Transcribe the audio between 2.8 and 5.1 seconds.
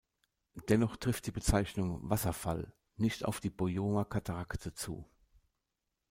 nicht auf die Boyoma-Katarakte zu.